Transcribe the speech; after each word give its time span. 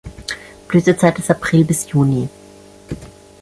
Blütezeit 0.67 1.19
ist 1.19 1.29
April 1.29 1.63
bis 1.63 1.87
Juni. 1.91 2.27